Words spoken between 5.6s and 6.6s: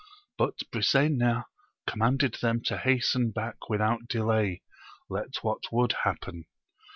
would happen.